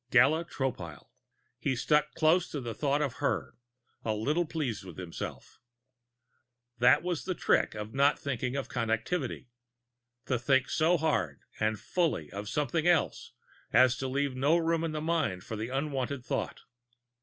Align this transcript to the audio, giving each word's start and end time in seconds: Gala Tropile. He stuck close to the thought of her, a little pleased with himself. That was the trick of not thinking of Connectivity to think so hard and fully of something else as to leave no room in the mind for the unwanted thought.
Gala 0.09 0.45
Tropile. 0.45 1.09
He 1.59 1.75
stuck 1.75 2.15
close 2.15 2.49
to 2.49 2.59
the 2.59 2.73
thought 2.73 3.03
of 3.03 3.17
her, 3.17 3.53
a 4.03 4.15
little 4.15 4.47
pleased 4.47 4.83
with 4.83 4.97
himself. 4.97 5.59
That 6.79 7.03
was 7.03 7.23
the 7.23 7.35
trick 7.35 7.75
of 7.75 7.93
not 7.93 8.17
thinking 8.17 8.55
of 8.55 8.67
Connectivity 8.67 9.49
to 10.25 10.39
think 10.39 10.71
so 10.71 10.97
hard 10.97 11.41
and 11.59 11.79
fully 11.79 12.31
of 12.31 12.49
something 12.49 12.87
else 12.87 13.33
as 13.71 13.95
to 13.97 14.07
leave 14.07 14.35
no 14.35 14.57
room 14.57 14.83
in 14.83 14.91
the 14.91 15.01
mind 15.01 15.43
for 15.43 15.55
the 15.55 15.69
unwanted 15.69 16.25
thought. 16.25 16.61